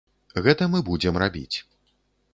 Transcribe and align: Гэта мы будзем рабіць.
Гэта 0.47 0.69
мы 0.75 0.81
будзем 0.89 1.21
рабіць. 1.27 1.57